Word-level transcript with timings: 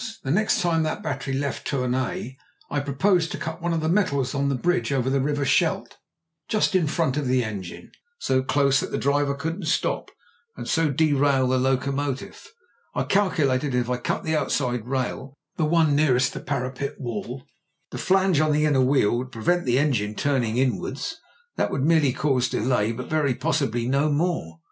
The 0.23 0.31
next 0.31 0.61
time 0.63 0.81
that 0.81 1.03
battery 1.03 1.35
left 1.35 1.67
Tournai 1.67 2.35
I 2.71 2.79
proposed 2.79 3.31
to 3.33 3.37
cut 3.37 3.61
one 3.61 3.71
of 3.71 3.81
the 3.81 3.87
metals 3.87 4.33
on 4.33 4.49
the 4.49 4.55
bridge 4.55 4.91
over 4.91 5.11
the 5.11 5.21
River 5.21 5.45
Scheldt, 5.45 5.97
just 6.49 6.73
in 6.73 6.87
front 6.87 7.17
of 7.17 7.27
the 7.27 7.43
engine, 7.43 7.91
so 8.17 8.41
close 8.41 8.79
that 8.79 8.89
the 8.91 8.97
driver 8.97 9.35
couldn't 9.35 9.67
stop, 9.67 10.09
and 10.57 10.67
so 10.67 10.89
derail 10.89 11.45
the 11.47 11.59
locomotive. 11.59 12.51
I 12.95 13.03
calculated 13.03 13.73
that 13.73 13.77
if 13.81 13.91
I 13.91 13.97
cut 13.97 14.23
the 14.23 14.35
outside 14.35 14.87
rail— 14.87 15.35
^the 15.59 15.69
one 15.69 15.95
nearest 15.95 16.33
the 16.33 16.39
parapet 16.39 16.99
wall— 16.99 17.43
the 17.91 17.99
flange 17.99 18.39
on 18.41 18.53
the 18.53 18.65
inner 18.65 18.81
wheel 18.81 19.15
would 19.19 19.31
prevent 19.31 19.65
the 19.65 19.77
en 19.77 19.93
gine 19.93 20.15
turning 20.17 20.57
inwards. 20.57 21.15
That 21.57 21.69
would 21.69 21.83
merely 21.83 22.11
cause 22.11 22.49
de 22.49 22.59
lay, 22.59 22.91
but 22.91 23.05
very 23.07 23.35
possibly 23.35 23.87
no 23.87 24.09
more. 24.09 24.57